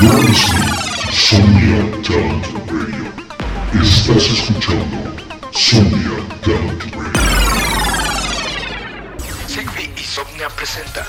[0.00, 3.12] You're listening to Sonia Talent Radio.
[3.82, 4.96] Estás escuchando
[5.52, 7.20] Sonia Talent Radio.
[9.46, 11.06] Sigby y Somnia presenta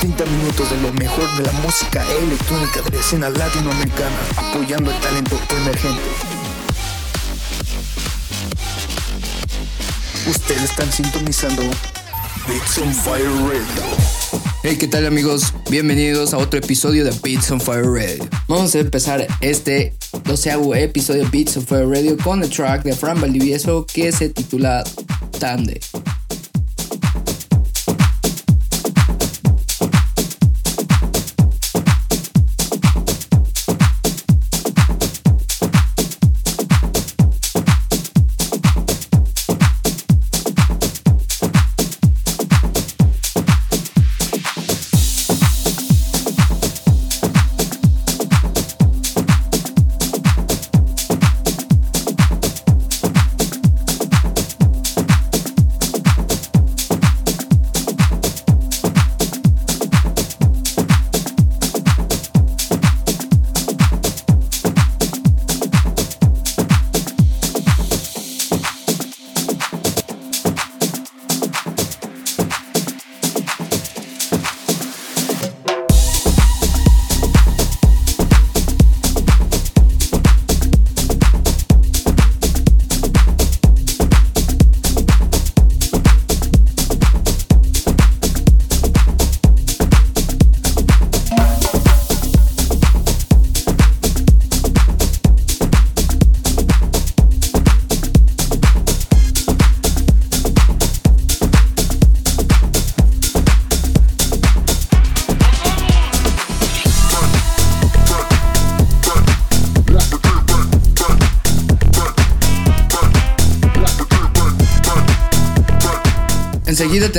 [0.00, 4.98] 30 minutos de lo mejor de la música electrónica de la escena latinoamericana, apoyando el
[4.98, 6.02] talento emergente.
[10.28, 11.62] Ustedes están sintonizando
[12.48, 14.05] Beats on Fire Radio.
[14.68, 15.54] Hey, ¿qué tal amigos?
[15.70, 18.28] Bienvenidos a otro episodio de Beats on Fire Radio.
[18.48, 22.92] Vamos a empezar este doceavo episodio de Beats on Fire Radio con el track de
[22.92, 24.82] Fran Valdivieso que se titula
[25.38, 25.80] Tande.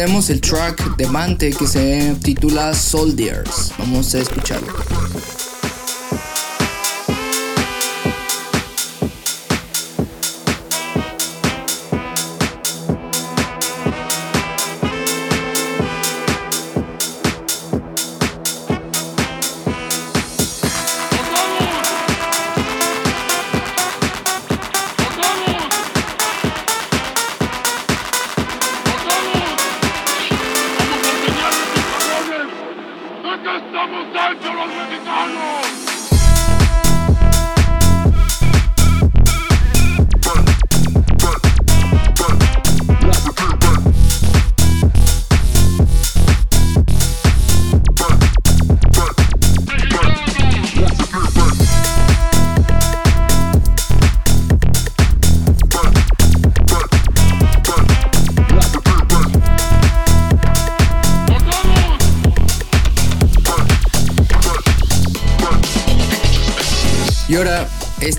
[0.08, 3.74] Tenemos el track de Mante que se titula Soldiers.
[3.78, 4.97] Vamos a escucharlo.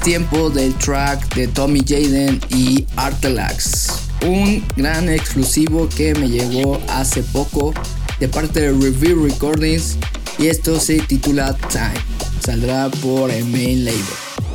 [0.08, 4.04] Tiempo del track de Tommy Jaden y Artelax.
[4.26, 7.74] Un gran exclusivo que me llegó hace poco
[8.18, 9.98] de parte de Review Recordings
[10.38, 11.92] y esto se titula Time.
[12.40, 14.00] Saldrá por el main label.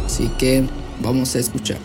[0.04, 0.64] Así que
[1.04, 1.78] vamos a escuchar.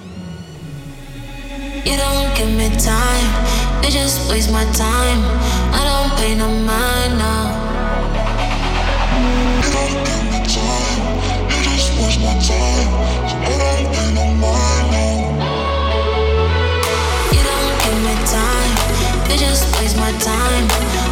[20.16, 20.66] Time.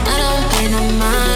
[0.08, 1.35] I don't pay no mind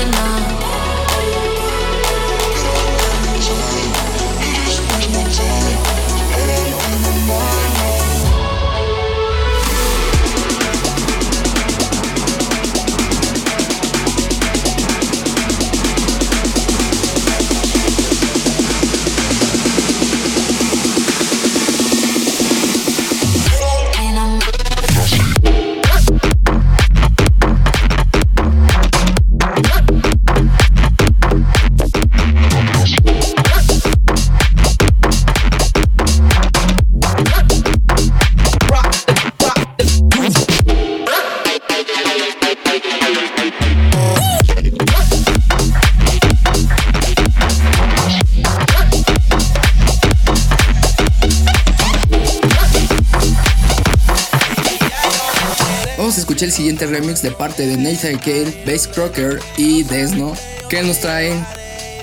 [56.60, 60.34] siguiente remix de parte de Nathan Cale, Bass Crocker y Desno,
[60.68, 61.42] que nos traen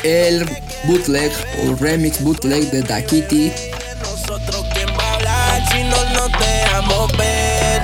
[0.03, 0.49] el
[0.85, 1.31] bootleg
[1.63, 3.51] o remix bootleg de Da Kitty.
[4.01, 7.83] Nosotros quién va a hablar si no nos dejamos ver.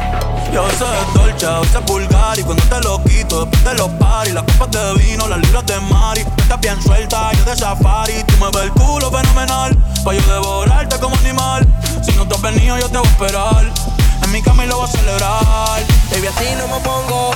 [0.52, 4.34] Yo sé dolce, a veces vulgar y cuando te lo quito después de los paris,
[4.34, 8.34] las copas de vino, las libras de mari, estás bien suelta, yo de safari, tú
[8.44, 11.68] me ves el culo fenomenal, pa' yo devorarte como animal,
[12.02, 13.74] si no te has venido yo te voy a esperar,
[14.34, 17.32] mi cama y lo voy a celebrar, baby a no me pongo,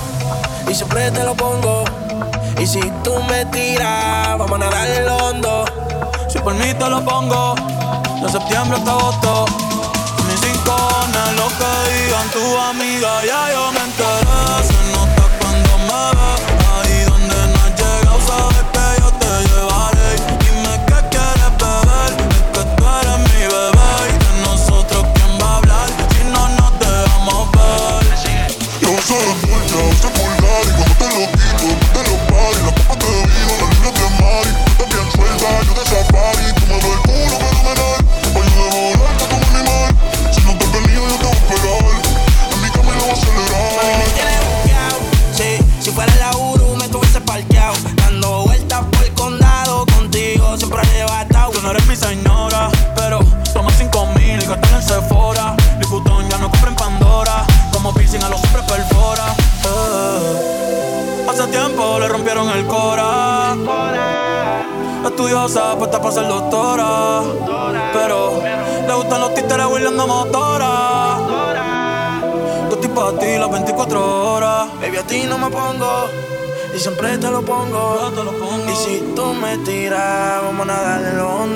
[0.67, 1.83] y siempre te lo pongo,
[2.59, 5.65] y si tú me tiras, vamos a nadar el hondo,
[6.27, 7.53] si por mí te lo pongo,
[8.23, 9.45] de septiembre hasta agosto.
[10.27, 14.63] Mis rincones, lo que digan tu amiga, ya yo me enteré.
[14.67, 16.56] Se nota cuando me ves,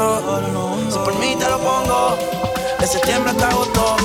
[0.01, 2.17] Si por mí te lo pongo.
[2.79, 3.97] De septiembre hasta agosto.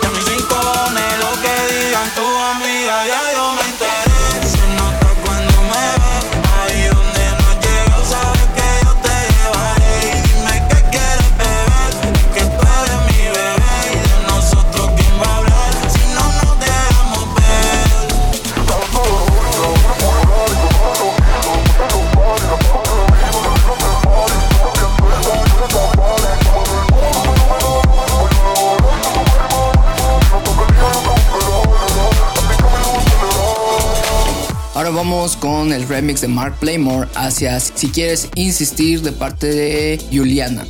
[0.00, 3.43] Ya mis rincones, lo que digan tu amiga, ya yo
[35.40, 40.64] con el remix de Mark Playmore hacia Si quieres insistir de parte de Juliana.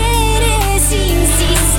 [0.00, 1.69] Si quieres insistir,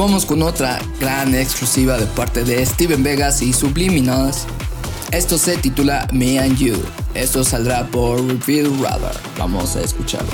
[0.00, 4.46] vamos con otra gran exclusiva de parte de Steven Vegas y Subliminals.
[5.10, 6.82] Esto se titula Me and You.
[7.12, 9.14] Esto saldrá por Reveal Radar.
[9.36, 10.32] Vamos a escucharlo.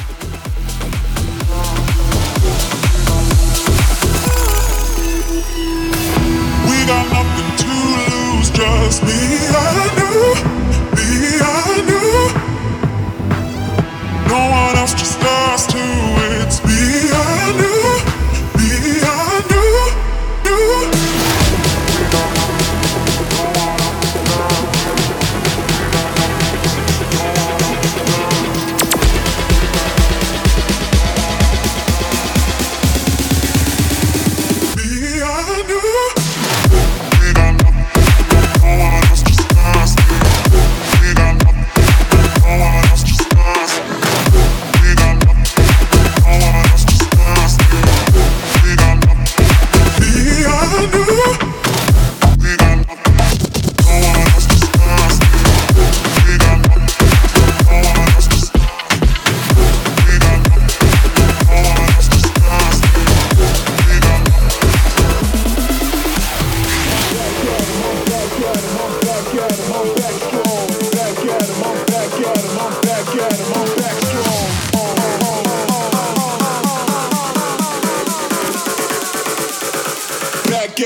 [6.68, 7.66] We got nothing to
[8.06, 9.46] lose, just me.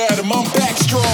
[0.00, 1.04] Back at him, I'm back strong.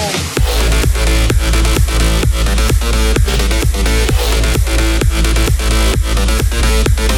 [6.99, 7.16] Y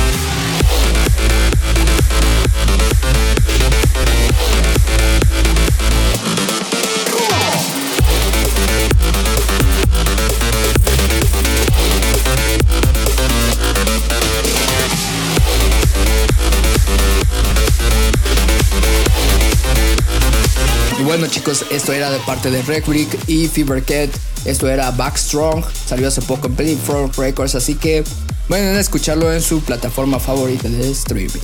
[21.70, 24.10] esto era de parte de Recbrick y Fevercat.
[24.46, 25.64] Esto era Backstrong.
[25.86, 27.56] Salió hace poco en Penny Front Records.
[27.56, 28.04] Así que
[28.50, 31.40] a escucharlo en su plataforma favorita de streaming.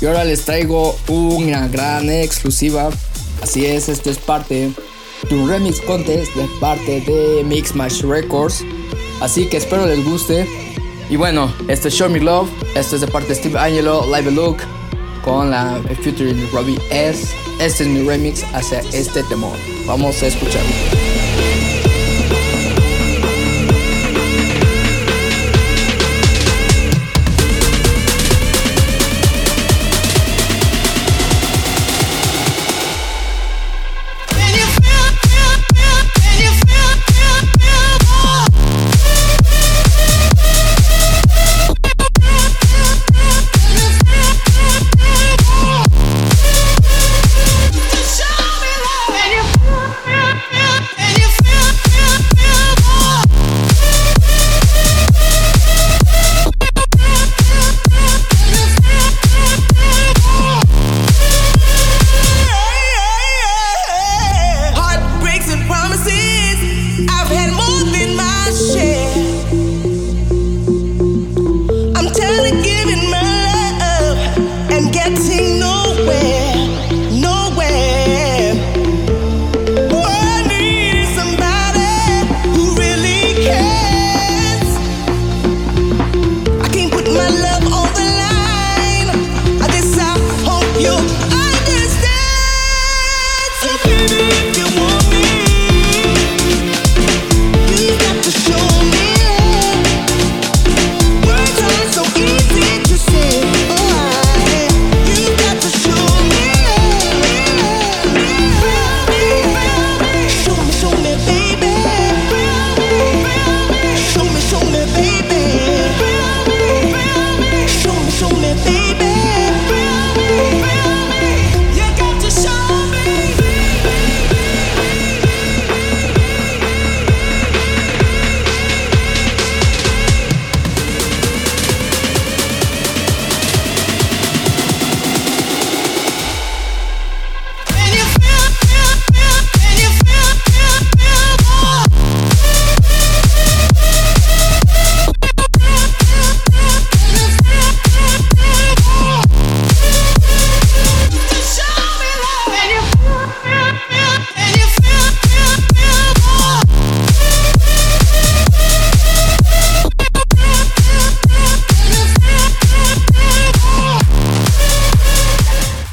[0.00, 2.90] Y ahora les traigo una gran exclusiva.
[3.42, 4.70] Así es, esto es parte
[5.28, 8.64] de un remix contest de parte de Mix Match Records.
[9.20, 10.46] Así que espero les guste.
[11.08, 12.48] Y bueno, este es Show Me Love.
[12.74, 14.58] Esto es de parte de Steve Angelo, Live Look
[15.22, 17.49] con la featuring Robbie S.
[17.60, 19.58] Este es mi remix hacia este temor.
[19.84, 20.99] Vamos a escucharlo.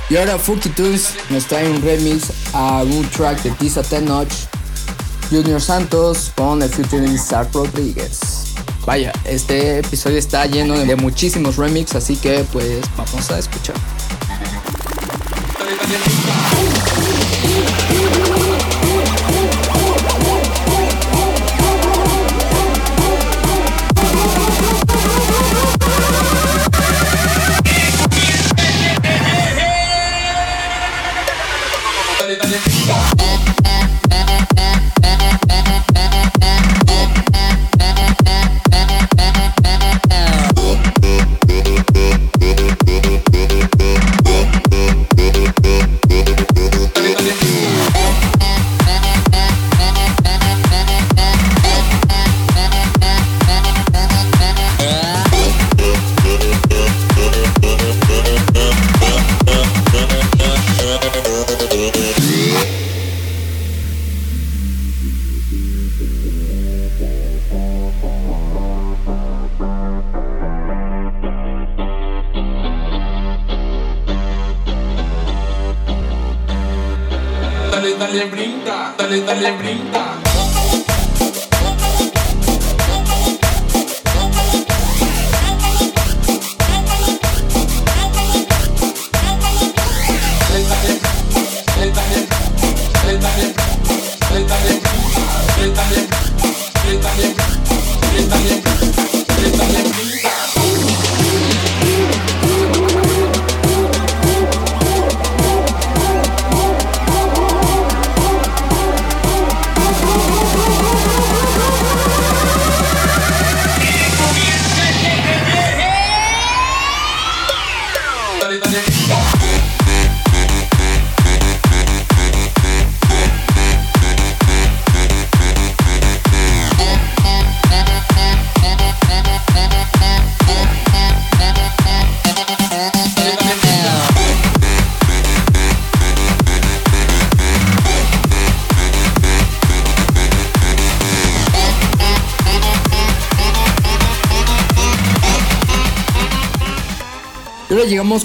[0.09, 4.29] Y ahora Funky Tunes nos trae un remix a un track de Tisa Tenoch,
[5.29, 8.53] Junior Santos con el featuring Sar Rodríguez.
[8.85, 13.75] Vaya, este episodio está lleno de muchísimos remix, así que pues vamos a escuchar.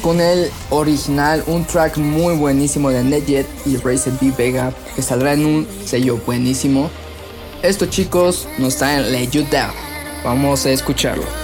[0.01, 5.35] Con el original, un track muy buenísimo de Nedjet y Razer B Vega, que saldrá
[5.35, 6.91] en un sello buenísimo.
[7.63, 9.75] Estos chicos nos traen Let You Down.
[10.25, 11.42] Vamos a escucharlo.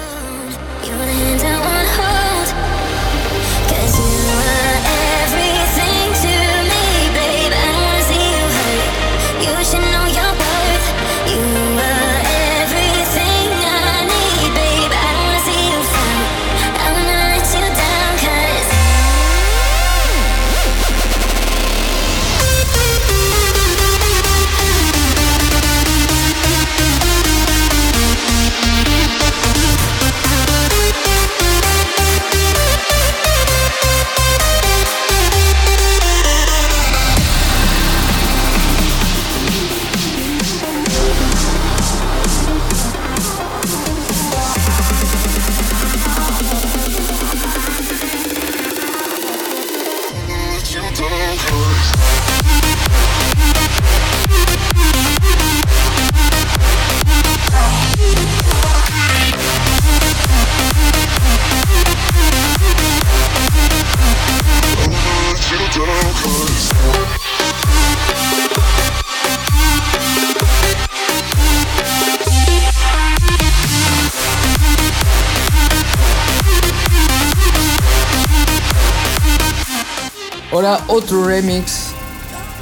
[80.99, 81.93] otro remix,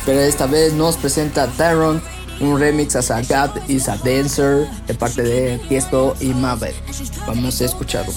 [0.04, 2.02] pero esta vez nos presenta Tyron,
[2.40, 6.74] un remix a Sagat is a Dancer de parte de Tiesto y Mabel.
[7.26, 8.12] Vamos a escucharlo.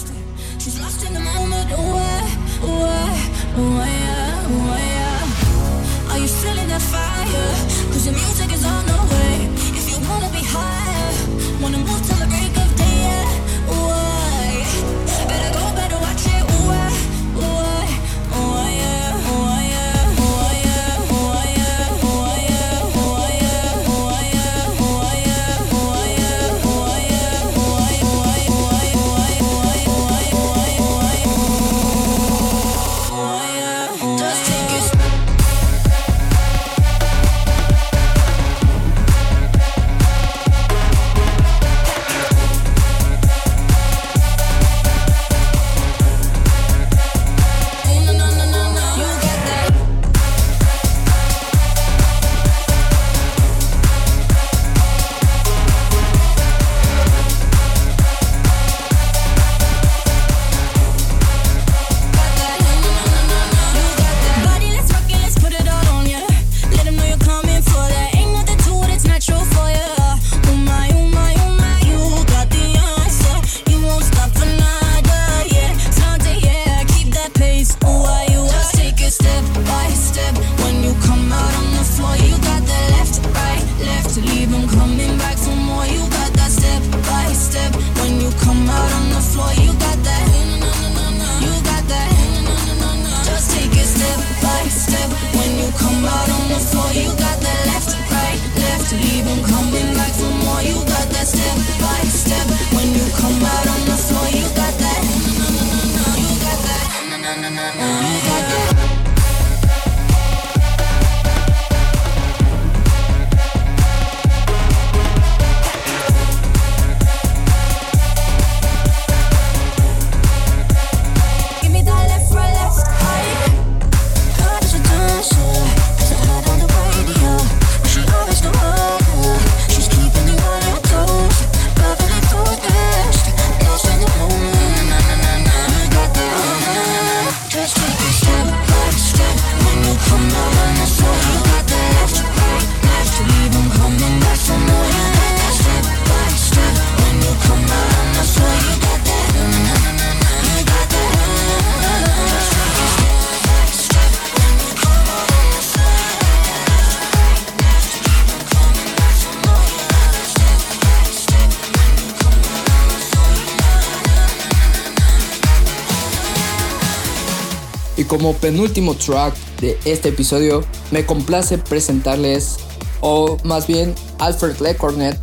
[168.09, 172.57] como penúltimo track de este episodio, me complace presentarles,
[173.01, 175.17] o más bien Alfred Lecornet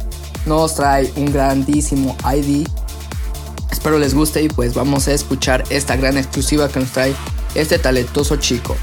[0.47, 2.65] nos trae un grandísimo ID.
[3.73, 7.13] Espero les guste y pues vamos a escuchar esta gran exclusiva que nos trae
[7.57, 8.77] este talentoso chico.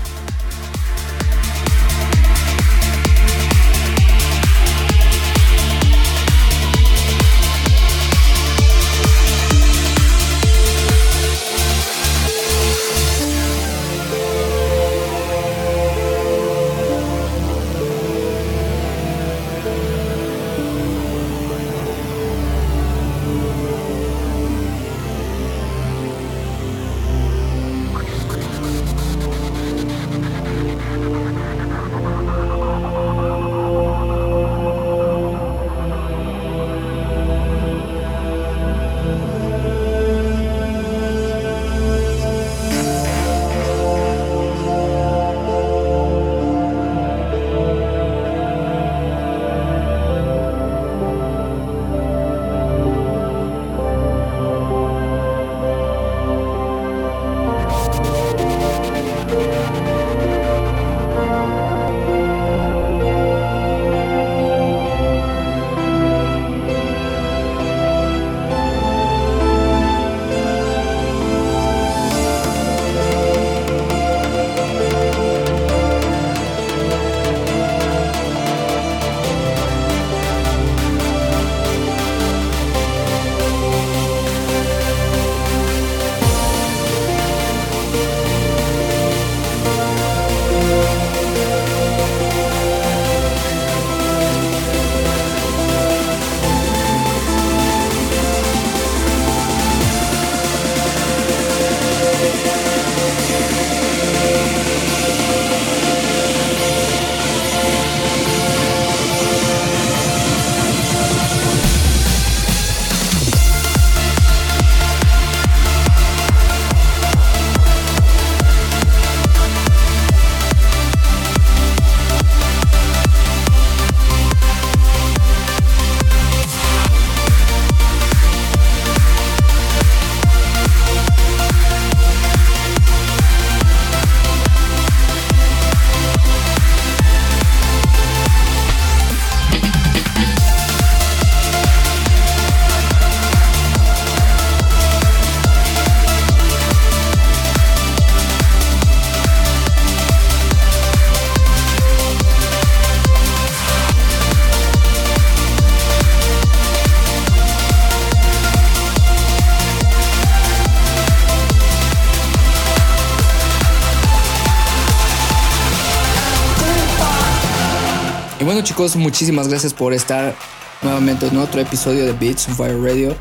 [168.73, 170.33] Chicos, muchísimas gracias por estar
[170.81, 173.15] nuevamente en otro episodio de Beats on Fire Radio.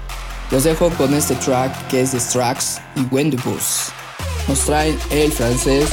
[0.50, 3.88] Los dejo con este track que es de Strax y Wendy Bus.
[4.48, 5.90] Nos traen el francés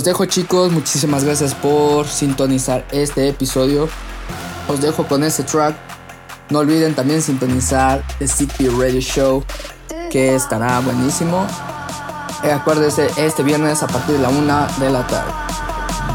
[0.00, 3.86] Los dejo chicos, muchísimas gracias por sintonizar este episodio.
[4.66, 5.76] Os dejo con este track.
[6.48, 9.44] No olviden también sintonizar el City Radio Show,
[10.10, 11.46] que estará buenísimo.
[12.42, 15.32] Eh, acuérdense, este viernes a partir de la una de la tarde.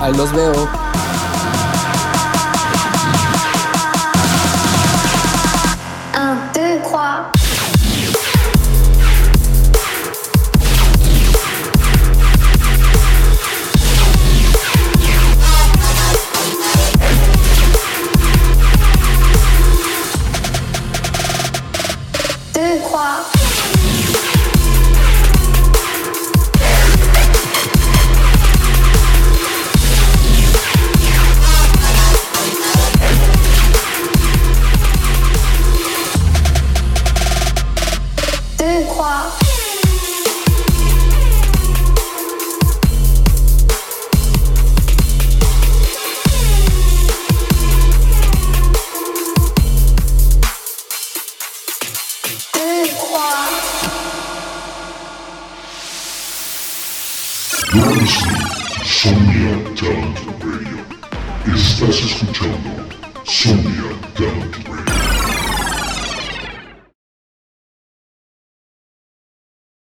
[0.01, 0.67] Ahí los veo.